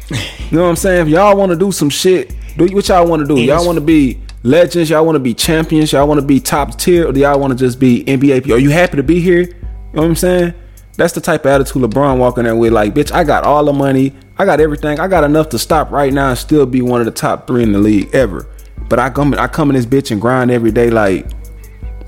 You 0.52 0.58
know 0.58 0.64
what 0.64 0.70
I'm 0.70 0.76
saying? 0.76 1.08
If 1.08 1.08
y'all 1.08 1.36
want 1.36 1.52
to 1.52 1.56
do 1.56 1.72
some 1.72 1.90
shit, 1.90 2.36
do 2.58 2.74
what 2.74 2.88
y'all 2.88 3.08
want 3.08 3.22
to 3.22 3.28
do. 3.28 3.42
Y'all 3.42 3.66
want 3.66 3.78
to 3.78 3.82
be 3.82 4.20
legends. 4.44 4.90
Y'all 4.90 5.06
want 5.06 5.16
to 5.16 5.20
be 5.20 5.34
champions. 5.34 5.92
Y'all 5.92 6.08
want 6.08 6.20
to 6.20 6.26
be 6.26 6.40
top 6.40 6.78
tier, 6.78 7.08
or 7.08 7.12
do 7.12 7.20
y'all 7.20 7.40
want 7.40 7.52
to 7.52 7.60
just 7.60 7.80
be 7.80 8.04
NBA? 8.06 8.50
Are 8.52 8.58
you 8.58 8.70
happy 8.70 8.98
to 8.98 9.04
be 9.04 9.20
here? 9.20 9.42
You 9.42 9.52
know 9.94 10.02
what 10.02 10.06
I'm 10.06 10.16
saying? 10.16 10.54
That's 10.98 11.14
the 11.14 11.22
type 11.22 11.42
of 11.42 11.52
attitude 11.52 11.82
LeBron 11.82 12.18
walking 12.18 12.46
there 12.46 12.56
with. 12.56 12.72
Like, 12.72 12.94
bitch, 12.94 13.12
I 13.12 13.24
got 13.24 13.44
all 13.44 13.66
the 13.66 13.74
money. 13.74 14.14
I 14.38 14.46
got 14.46 14.60
everything. 14.60 15.00
I 15.00 15.08
got 15.08 15.24
enough 15.24 15.50
to 15.50 15.60
stop 15.60 15.92
right 15.92 16.14
now 16.14 16.30
and 16.30 16.38
still 16.38 16.66
be 16.66 16.82
one 16.82 17.02
of 17.02 17.06
the 17.06 17.12
top 17.12 17.48
three 17.48 17.64
in 17.64 17.74
the 17.74 17.80
league 17.80 18.14
ever. 18.14 18.48
But 18.88 19.00
I 19.00 19.10
come, 19.10 19.34
I 19.34 19.48
come 19.48 19.70
in 19.70 19.76
this 19.76 19.86
bitch 19.86 20.12
and 20.12 20.22
grind 20.22 20.52
every 20.52 20.72
day. 20.72 20.90
Like, 20.90 21.28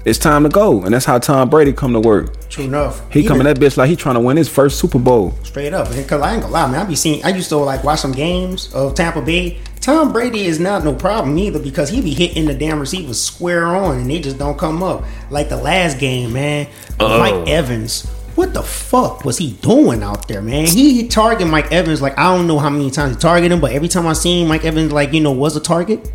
it's 0.07 0.18
time 0.19 0.44
to 0.44 0.50
go, 0.50 0.83
and 0.83 0.94
that's 0.94 1.06
how 1.06 1.19
Tom 1.19 1.50
Brady 1.50 1.74
come 1.74 1.92
to 1.94 2.00
work. 2.00 2.50
True 2.50 2.63
enough. 2.63 3.01
He 3.12 3.19
Even- 3.19 3.27
coming 3.30 3.44
that 3.45 3.57
bitch 3.59 3.75
like 3.75 3.89
he 3.89 3.95
trying 3.95 4.15
to 4.15 4.21
win 4.21 4.38
his 4.38 4.48
first 4.48 4.80
Super 4.80 5.00
Bowl. 5.00 5.33
Straight 5.44 5.73
up, 5.73 5.90
because 5.94 6.21
I 6.21 6.33
ain't 6.33 6.42
gonna 6.42 6.54
lie, 6.54 6.68
man. 6.71 6.80
I 6.80 6.83
be 6.85 6.95
seeing. 6.95 7.23
I 7.26 7.30
used 7.30 7.49
to 7.49 7.57
like 7.57 7.83
watch 7.83 7.99
some 7.99 8.14
games 8.14 8.73
of 8.73 8.95
Tampa 8.95 9.21
Bay. 9.21 9.59
Tom 9.81 10.11
Brady 10.11 10.45
is 10.45 10.59
not 10.59 10.83
no 10.83 10.94
problem 10.94 11.37
either 11.37 11.59
because 11.59 11.90
he 11.90 12.02
be 12.02 12.14
hitting 12.14 12.45
the 12.45 12.54
damn 12.54 12.80
receivers 12.80 13.21
square 13.21 13.68
on 13.68 13.99
and 13.99 14.09
they 14.09 14.19
just 14.19 14.37
don't 14.37 14.57
come 14.57 14.81
up. 14.83 15.04
Like 15.30 15.49
the 15.49 15.57
last 15.57 15.99
game, 15.99 16.33
man. 16.33 16.68
Oh. 16.99 17.19
Mike 17.19 17.47
Evans. 17.47 18.06
What 18.35 18.54
the 18.54 18.64
fuck 18.64 19.26
was 19.26 19.37
he 19.37 19.54
doing 19.61 20.04
out 20.04 20.28
there, 20.28 20.42
man? 20.42 20.68
He 20.68 21.07
target 21.07 21.47
Mike 21.47 21.71
Evans 21.71 22.02
like 22.02 22.18
I 22.18 22.35
don't 22.35 22.47
know 22.47 22.59
how 22.59 22.69
many 22.69 22.92
times 22.92 23.16
he 23.16 23.19
targeted 23.19 23.52
him, 23.52 23.59
but 23.61 23.71
every 23.71 23.87
time 23.87 24.07
I 24.07 24.14
seen 24.14 24.47
Mike 24.47 24.64
Evans 24.64 24.92
like 24.92 25.11
you 25.14 25.21
know 25.21 25.31
was 25.31 25.56
a 25.56 25.59
target, 25.59 26.11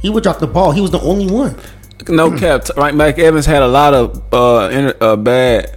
he 0.00 0.10
would 0.10 0.22
drop 0.22 0.38
the 0.40 0.46
ball. 0.46 0.72
He 0.72 0.80
was 0.80 0.90
the 0.90 1.00
only 1.00 1.30
one. 1.30 1.56
No 2.08 2.36
cap. 2.36 2.68
Right, 2.76 2.94
Mike 2.94 3.18
Evans 3.18 3.46
had 3.46 3.62
a 3.62 3.68
lot 3.68 3.94
of 3.94 4.22
uh, 4.32 4.68
inter- 4.72 4.96
uh 5.00 5.16
bad. 5.16 5.76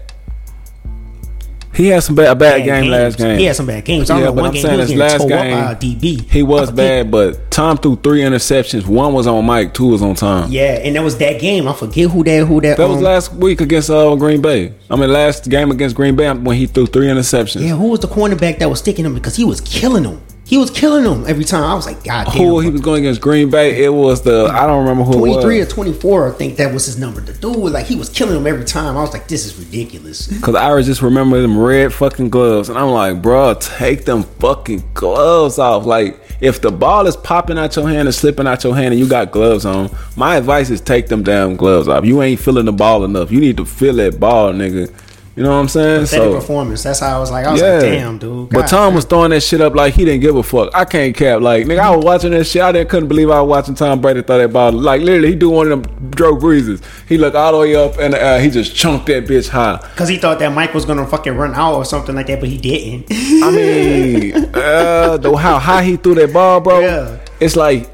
He 1.73 1.87
had 1.87 2.03
some 2.03 2.13
bad, 2.15 2.27
a 2.27 2.35
bad, 2.35 2.57
Bad 2.59 2.65
game 2.65 2.81
games. 2.83 2.91
last 2.91 3.17
game. 3.17 3.39
He 3.39 3.45
had 3.45 3.55
some 3.55 3.65
bad 3.65 3.83
games. 3.83 4.09
I 4.11 4.19
Yeah, 4.19 4.25
but 4.25 4.35
one 4.35 4.45
I'm 4.45 4.53
game 4.53 4.61
saying 4.61 4.79
his 4.79 4.93
last 4.93 5.27
game, 5.27 5.57
up 5.57 5.71
a 5.71 5.85
DB. 5.85 6.29
He 6.29 6.43
was 6.43 6.71
bad, 6.71 7.09
but 7.09 7.49
Tom 7.49 7.77
threw 7.77 7.95
three 7.95 8.21
interceptions. 8.21 8.85
One 8.85 9.13
was 9.13 9.25
on 9.25 9.43
Mike, 9.45 9.73
two 9.73 9.87
was 9.87 10.03
on 10.03 10.13
Tom. 10.13 10.51
Yeah, 10.51 10.77
and 10.83 10.95
that 10.95 11.03
was 11.03 11.17
that 11.17 11.41
game. 11.41 11.67
I 11.67 11.73
forget 11.73 12.11
who 12.11 12.23
that 12.25 12.45
who 12.45 12.61
that. 12.61 12.77
That 12.77 12.87
was 12.87 12.97
um, 12.97 13.03
last 13.03 13.33
week 13.33 13.59
against 13.59 13.89
uh, 13.89 14.13
Green 14.15 14.39
Bay. 14.39 14.73
I 14.89 14.95
mean, 14.95 15.11
last 15.11 15.49
game 15.49 15.71
against 15.71 15.95
Green 15.95 16.15
Bay 16.15 16.31
when 16.31 16.55
he 16.55 16.67
threw 16.67 16.85
three 16.85 17.07
interceptions. 17.07 17.61
Yeah, 17.61 17.75
who 17.75 17.89
was 17.89 18.01
the 18.01 18.07
cornerback 18.07 18.59
that 18.59 18.69
was 18.69 18.77
sticking 18.77 19.05
him 19.05 19.15
because 19.15 19.35
he 19.35 19.43
was 19.43 19.59
killing 19.61 20.03
him. 20.03 20.21
He 20.45 20.57
was 20.57 20.69
killing 20.69 21.05
them 21.05 21.23
every 21.25 21.45
time. 21.45 21.63
I 21.63 21.73
was 21.73 21.85
like, 21.85 22.03
God 22.03 22.25
damn. 22.25 22.35
Who 22.35 22.59
he 22.59 22.69
was 22.69 22.81
going 22.81 23.03
against 23.05 23.21
Green 23.21 23.49
Bay? 23.49 23.83
It 23.83 23.89
was 23.89 24.21
the 24.23 24.49
I 24.51 24.67
don't 24.67 24.81
remember 24.81 25.03
who. 25.03 25.17
23 25.17 25.61
or 25.61 25.65
24, 25.65 26.27
I 26.27 26.31
think 26.35 26.57
that 26.57 26.73
was 26.73 26.85
his 26.85 26.99
number. 26.99 27.21
The 27.21 27.33
dude 27.33 27.55
was 27.55 27.71
like, 27.71 27.85
he 27.85 27.95
was 27.95 28.09
killing 28.09 28.33
them 28.35 28.45
every 28.45 28.65
time. 28.65 28.97
I 28.97 29.01
was 29.01 29.13
like, 29.13 29.27
this 29.27 29.45
is 29.45 29.57
ridiculous. 29.57 30.27
Cause 30.41 30.55
I 30.55 30.73
was 30.73 30.85
just 30.85 31.01
remember 31.01 31.41
them 31.41 31.57
red 31.57 31.93
fucking 31.93 32.29
gloves, 32.29 32.67
and 32.69 32.77
I'm 32.77 32.89
like, 32.89 33.21
bro, 33.21 33.53
take 33.55 34.03
them 34.03 34.23
fucking 34.23 34.83
gloves 34.93 35.59
off. 35.59 35.85
Like, 35.85 36.19
if 36.41 36.61
the 36.61 36.71
ball 36.71 37.07
is 37.07 37.15
popping 37.15 37.57
out 37.57 37.75
your 37.77 37.87
hand 37.87 38.07
and 38.07 38.13
slipping 38.13 38.45
out 38.45 38.63
your 38.65 38.75
hand, 38.75 38.87
and 38.87 38.99
you 38.99 39.07
got 39.07 39.31
gloves 39.31 39.65
on, 39.65 39.89
my 40.17 40.35
advice 40.35 40.69
is 40.69 40.81
take 40.81 41.07
them 41.07 41.23
damn 41.23 41.55
gloves 41.55 41.87
off. 41.87 42.03
You 42.03 42.21
ain't 42.21 42.39
feeling 42.39 42.65
the 42.65 42.73
ball 42.73 43.05
enough. 43.05 43.31
You 43.31 43.39
need 43.39 43.55
to 43.57 43.65
feel 43.65 43.93
that 43.95 44.19
ball, 44.19 44.51
nigga. 44.51 44.93
You 45.35 45.41
know 45.41 45.49
what 45.49 45.55
I'm 45.55 45.67
saying? 45.67 46.01
Pathetic 46.01 46.25
so 46.25 46.39
performance. 46.39 46.83
That's 46.83 46.99
how 46.99 47.17
I 47.17 47.19
was 47.19 47.31
like, 47.31 47.45
I 47.45 47.51
was 47.51 47.61
like, 47.61 47.81
damn, 47.81 48.19
dude. 48.19 48.49
But 48.49 48.67
Tom 48.67 48.93
was 48.93 49.05
throwing 49.05 49.31
that 49.31 49.41
shit 49.41 49.61
up 49.61 49.73
like 49.73 49.95
he 49.95 50.05
didn't 50.05 50.21
give 50.21 50.35
a 50.35 50.43
fuck. 50.43 50.69
I 50.75 50.85
can't 50.85 51.15
cap. 51.15 51.41
Like 51.41 51.65
nigga, 51.65 51.79
I 51.79 51.95
was 51.95 52.05
watching 52.05 52.31
that 52.31 52.43
shit. 52.45 52.61
I 52.61 52.71
didn't 52.71 52.89
couldn't 52.89 53.09
believe 53.09 53.31
I 53.31 53.41
was 53.41 53.49
watching 53.49 53.73
Tom 53.73 53.99
Brady 53.99 54.21
throw 54.21 54.37
that 54.37 54.53
ball. 54.53 54.71
Like 54.71 55.01
literally, 55.01 55.29
he 55.29 55.35
do 55.35 55.49
one 55.49 55.71
of 55.71 55.83
them 55.83 56.11
Drew 56.11 56.37
Breeses. 56.37 56.83
He 57.09 57.17
looked 57.17 57.35
all 57.35 57.53
the 57.53 57.57
way 57.57 57.75
up 57.75 57.97
and 57.97 58.13
uh, 58.13 58.37
he 58.37 58.51
just 58.51 58.75
chunked 58.75 59.07
that 59.07 59.25
bitch 59.25 59.49
high. 59.49 59.77
Cause 59.95 60.07
he 60.07 60.17
thought 60.17 60.37
that 60.37 60.53
Mike 60.53 60.73
was 60.75 60.85
gonna 60.85 61.07
fucking 61.07 61.35
run 61.35 61.55
out 61.55 61.75
or 61.75 61.85
something 61.85 62.15
like 62.15 62.27
that, 62.27 62.39
but 62.39 62.49
he 62.49 62.59
didn't. 62.59 63.07
I 63.11 63.49
mean, 63.49 64.35
uh, 64.53 65.17
the, 65.17 65.35
how 65.35 65.57
high 65.57 65.83
he 65.83 65.97
threw 65.97 66.13
that 66.15 66.31
ball, 66.31 66.61
bro. 66.61 66.79
Yeah. 66.79 67.19
It's 67.39 67.55
like 67.55 67.89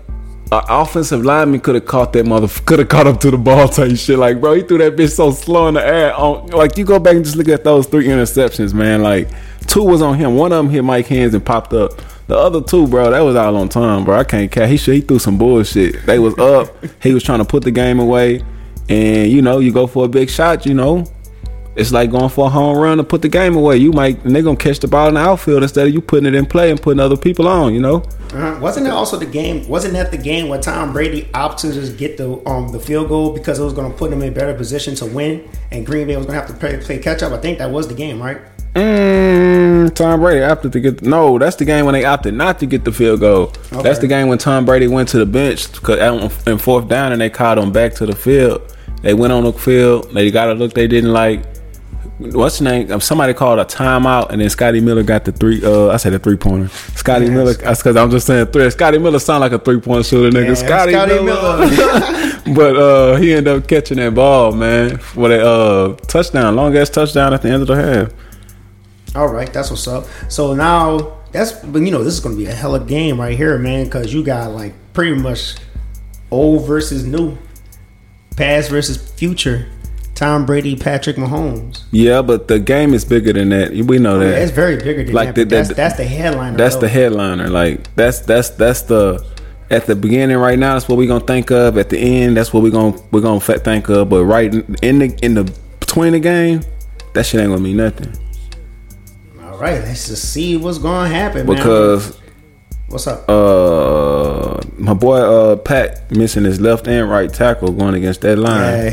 an 0.51 0.63
offensive 0.67 1.23
lineman 1.23 1.59
could 1.59 1.75
have 1.75 1.85
caught 1.85 2.11
that 2.13 2.25
mother, 2.25 2.47
could 2.65 2.79
have 2.79 2.89
caught 2.89 3.05
up 3.05 3.19
to 3.19 3.29
the 3.29 3.37
ball 3.37 3.67
type 3.67 3.95
shit. 3.95 4.17
Like, 4.17 4.41
bro, 4.41 4.55
he 4.55 4.63
threw 4.63 4.79
that 4.79 4.95
bitch 4.95 5.15
so 5.15 5.31
slow 5.31 5.67
in 5.67 5.75
the 5.75 5.85
air. 5.85 6.15
On, 6.15 6.47
like, 6.47 6.77
you 6.77 6.85
go 6.85 6.97
back 6.97 7.15
and 7.15 7.23
just 7.23 7.37
look 7.37 7.47
at 7.49 7.63
those 7.63 7.85
three 7.85 8.07
interceptions, 8.07 8.73
man. 8.73 9.03
Like, 9.03 9.29
two 9.67 9.83
was 9.83 10.01
on 10.01 10.17
him. 10.17 10.35
One 10.35 10.51
of 10.51 10.57
them 10.57 10.69
hit 10.69 10.83
Mike 10.83 11.05
hands 11.05 11.35
and 11.35 11.45
popped 11.45 11.73
up. 11.73 11.91
The 12.27 12.37
other 12.37 12.61
two, 12.61 12.87
bro, 12.87 13.11
that 13.11 13.19
was 13.21 13.35
all 13.35 13.55
on 13.57 13.69
time, 13.69 14.05
bro. 14.05 14.17
I 14.17 14.23
can't 14.23 14.51
catch. 14.51 14.69
He 14.69 14.77
he 14.77 15.01
threw 15.01 15.19
some 15.19 15.37
bullshit. 15.37 16.05
They 16.05 16.19
was 16.19 16.37
up. 16.39 16.75
he 17.01 17.13
was 17.13 17.23
trying 17.23 17.39
to 17.39 17.45
put 17.45 17.63
the 17.63 17.71
game 17.71 17.99
away, 17.99 18.43
and 18.87 19.31
you 19.31 19.41
know, 19.41 19.59
you 19.59 19.71
go 19.71 19.87
for 19.87 20.05
a 20.05 20.07
big 20.07 20.29
shot, 20.29 20.65
you 20.65 20.73
know. 20.73 21.05
It's 21.79 21.91
like 21.91 22.11
going 22.11 22.29
for 22.29 22.47
a 22.47 22.49
home 22.49 22.77
run 22.77 22.97
to 22.97 23.03
put 23.03 23.21
the 23.21 23.29
game 23.29 23.55
away. 23.55 23.77
You 23.77 23.91
might 23.91 24.23
and 24.25 24.35
they 24.35 24.41
gonna 24.41 24.57
catch 24.57 24.79
the 24.79 24.87
ball 24.87 25.07
in 25.07 25.13
the 25.15 25.19
outfield 25.21 25.63
instead 25.63 25.87
of 25.87 25.93
you 25.93 26.01
putting 26.01 26.25
it 26.25 26.35
in 26.35 26.45
play 26.45 26.69
and 26.71 26.81
putting 26.81 26.99
other 26.99 27.17
people 27.17 27.47
on. 27.47 27.73
You 27.73 27.79
know. 27.81 28.03
Uh, 28.33 28.59
wasn't 28.61 28.85
that 28.85 28.93
also 28.93 29.17
the 29.17 29.25
game? 29.25 29.67
Wasn't 29.67 29.93
that 29.93 30.11
the 30.11 30.17
game 30.17 30.49
where 30.49 30.59
Tom 30.61 30.93
Brady 30.93 31.27
opted 31.33 31.73
to 31.73 31.79
just 31.81 31.97
get 31.97 32.17
the 32.17 32.41
um 32.47 32.71
the 32.71 32.79
field 32.79 33.07
goal 33.09 33.33
because 33.33 33.59
it 33.59 33.63
was 33.63 33.73
going 33.73 33.91
to 33.91 33.97
put 33.97 34.11
him 34.13 34.21
in 34.21 34.29
a 34.29 34.31
better 34.31 34.53
position 34.53 34.93
to 34.95 35.05
win, 35.05 35.47
and 35.71 35.85
Green 35.85 36.05
Bay 36.05 36.15
was 36.15 36.25
going 36.27 36.39
to 36.39 36.45
have 36.45 36.53
to 36.53 36.59
play, 36.59 36.77
play 36.77 36.99
catch 36.99 37.23
up? 37.23 37.31
I 37.33 37.37
think 37.37 37.57
that 37.57 37.71
was 37.71 37.87
the 37.87 37.95
game, 37.95 38.21
right? 38.21 38.37
Mm, 38.75 39.93
Tom 39.95 40.19
Brady 40.19 40.43
opted 40.43 40.73
to 40.73 40.79
get 40.79 41.01
no. 41.01 41.37
That's 41.39 41.55
the 41.55 41.65
game 41.65 41.85
when 41.85 41.93
they 41.93 42.05
opted 42.05 42.33
not 42.33 42.59
to 42.59 42.65
get 42.65 42.85
the 42.85 42.91
field 42.91 43.19
goal. 43.19 43.53
Okay. 43.73 43.81
That's 43.81 43.99
the 43.99 44.07
game 44.07 44.27
when 44.27 44.37
Tom 44.37 44.65
Brady 44.65 44.87
went 44.87 45.09
to 45.09 45.17
the 45.17 45.25
bench 45.25 45.71
'cause 45.81 45.99
on- 45.99 46.29
in 46.45 46.57
fourth 46.59 46.87
down 46.87 47.11
and 47.11 47.19
they 47.21 47.29
called 47.29 47.57
him 47.57 47.71
back 47.71 47.93
to 47.95 48.05
the 48.05 48.15
field. 48.15 48.61
They 49.01 49.13
went 49.13 49.33
on 49.33 49.43
the 49.43 49.53
field. 49.53 50.13
They 50.13 50.29
got 50.29 50.49
a 50.49 50.53
look 50.53 50.73
they 50.73 50.87
didn't 50.87 51.13
like. 51.13 51.41
What's 52.19 52.57
the 52.57 52.65
name? 52.65 52.91
Um, 52.91 52.99
Somebody 52.99 53.33
called 53.33 53.59
a 53.59 53.65
timeout, 53.65 54.29
and 54.29 54.41
then 54.41 54.49
Scotty 54.49 54.81
Miller 54.81 55.03
got 55.03 55.23
the 55.23 55.31
three. 55.31 55.63
Uh, 55.63 55.87
I 55.87 55.95
said 55.95 56.13
a 56.13 56.19
three 56.19 56.35
pointer. 56.35 56.67
Scotty 56.67 57.25
Yeah, 57.25 57.31
Miller. 57.31 57.53
That's 57.53 57.79
because 57.79 57.95
I'm 57.95 58.11
just 58.11 58.27
saying 58.27 58.47
three. 58.47 58.69
Scotty 58.69 58.97
Miller 58.97 59.19
sound 59.19 59.39
like 59.39 59.53
a 59.53 59.59
three 59.59 59.79
point 59.79 60.05
shooter, 60.05 60.29
nigga. 60.37 60.57
Scotty, 60.57 60.91
Scotty 60.91 61.23
Miller. 61.23 62.53
but 62.55 62.75
uh, 62.75 63.15
he 63.15 63.33
ended 63.33 63.55
up 63.55 63.67
catching 63.69 63.97
that 63.97 64.13
ball, 64.13 64.51
man, 64.51 64.97
for 64.97 65.31
a 65.31 65.37
uh, 65.37 65.95
touchdown, 66.07 66.57
long 66.57 66.75
ass 66.75 66.89
touchdown 66.89 67.33
at 67.33 67.41
the 67.41 67.49
end 67.49 67.61
of 67.61 67.67
the 67.69 67.75
half. 67.75 68.11
All 69.15 69.29
right, 69.29 69.51
that's 69.51 69.69
what's 69.69 69.87
up. 69.87 70.05
So 70.27 70.53
now 70.53 71.19
that's 71.31 71.53
but 71.53 71.81
you 71.81 71.91
know 71.91 72.03
this 72.03 72.13
is 72.15 72.19
going 72.19 72.35
to 72.35 72.43
be 72.43 72.49
a 72.49 72.53
hell 72.53 72.75
of 72.75 72.81
a 72.81 72.85
game 72.85 73.19
right 73.21 73.37
here, 73.37 73.57
man, 73.57 73.85
because 73.85 74.13
you 74.13 74.23
got 74.23 74.51
like 74.51 74.73
pretty 74.91 75.15
much 75.15 75.55
old 76.31 76.67
versus 76.67 77.05
new, 77.05 77.37
past 78.35 78.69
versus 78.69 78.97
future. 78.97 79.69
Tom 80.19 80.45
Brady, 80.45 80.75
Patrick 80.75 81.15
Mahomes. 81.15 81.83
Yeah, 81.91 82.21
but 82.21 82.49
the 82.49 82.59
game 82.59 82.93
is 82.93 83.05
bigger 83.05 83.31
than 83.31 83.47
that. 83.49 83.71
We 83.71 83.99
know 83.99 84.19
that. 84.19 84.41
It's 84.41 84.51
very 84.51 84.75
bigger 84.75 85.05
than 85.05 85.13
Like 85.15 85.29
that. 85.29 85.35
the- 85.35 85.43
the- 85.45 85.55
that's, 85.55 85.73
that's 85.73 85.95
the 85.95 86.03
headliner. 86.03 86.57
That's 86.57 86.75
though. 86.75 86.81
the 86.81 86.89
headliner. 86.89 87.47
Like 87.47 87.95
that's 87.95 88.19
that's 88.19 88.49
that's 88.49 88.81
the 88.81 89.25
at 89.69 89.85
the 89.85 89.95
beginning 89.95 90.35
right 90.35 90.59
now. 90.59 90.73
That's 90.73 90.89
what 90.89 90.97
we're 90.97 91.07
gonna 91.07 91.25
think 91.25 91.51
of. 91.51 91.77
At 91.77 91.87
the 91.89 91.97
end, 91.97 92.35
that's 92.35 92.51
what 92.51 92.63
we're 92.63 92.71
gonna 92.71 92.99
we're 93.11 93.21
gonna 93.21 93.39
think 93.39 93.87
of. 93.87 94.09
But 94.09 94.25
right 94.25 94.53
in 94.83 94.99
the 94.99 95.17
in 95.23 95.35
the 95.35 95.49
between 95.79 96.11
the 96.11 96.19
game, 96.19 96.63
that 97.13 97.25
shit 97.25 97.39
ain't 97.39 97.51
gonna 97.51 97.61
mean 97.61 97.77
nothing 97.77 98.11
All 99.41 99.57
right, 99.57 99.79
let's 99.81 100.09
just 100.09 100.33
see 100.33 100.57
what's 100.57 100.79
going 100.79 101.09
to 101.09 101.15
happen. 101.15 101.47
man. 101.47 101.55
because 101.55 102.19
what's 102.89 103.07
up? 103.07 103.23
uh 103.29 104.59
my 104.77 104.93
boy 104.93 105.17
uh 105.19 105.55
Pat 105.55 106.11
missing 106.11 106.43
his 106.43 106.59
left 106.59 106.89
and 106.89 107.09
right 107.09 107.31
tackle 107.33 107.71
going 107.71 107.95
against 107.95 108.19
that 108.21 108.37
line. 108.37 108.79
Hey. 108.79 108.91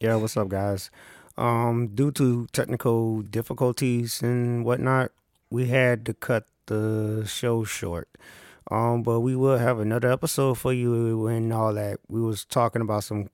Yeah, 0.00 0.16
what's 0.16 0.36
up, 0.36 0.48
guys? 0.48 0.90
Um, 1.36 1.88
due 1.94 2.10
to 2.12 2.46
technical 2.52 3.22
difficulties 3.22 4.22
and 4.22 4.64
whatnot, 4.64 5.12
we 5.50 5.66
had 5.66 6.04
to 6.06 6.14
cut 6.14 6.46
the 6.66 7.24
show 7.26 7.64
short. 7.64 8.08
Um, 8.70 9.02
but 9.02 9.20
we 9.20 9.36
will 9.36 9.58
have 9.58 9.78
another 9.78 10.10
episode 10.10 10.58
for 10.58 10.72
you 10.72 11.26
and 11.28 11.52
all 11.52 11.74
that. 11.74 12.00
We 12.08 12.20
was 12.20 12.44
talking 12.44 12.82
about 12.82 13.04
some 13.04 13.28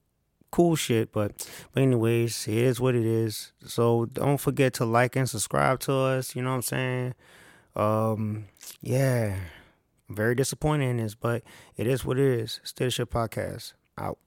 cool 0.51 0.75
shit, 0.75 1.11
but 1.11 1.47
but 1.73 1.81
anyways, 1.81 2.47
it 2.47 2.57
is 2.57 2.79
what 2.79 2.95
it 2.95 3.05
is. 3.05 3.53
So 3.65 4.05
don't 4.05 4.37
forget 4.37 4.73
to 4.75 4.85
like 4.85 5.15
and 5.15 5.29
subscribe 5.29 5.79
to 5.81 5.93
us. 5.93 6.35
You 6.35 6.43
know 6.43 6.49
what 6.49 6.55
I'm 6.57 6.61
saying? 6.61 7.15
Um, 7.75 8.45
yeah, 8.81 9.35
very 10.09 10.35
disappointed 10.35 10.89
in 10.89 10.97
this, 10.97 11.15
but 11.15 11.43
it 11.77 11.87
is 11.87 12.03
what 12.05 12.19
it 12.19 12.39
is. 12.39 12.59
Shit 12.63 13.09
Podcast 13.09 13.73
out. 13.97 14.17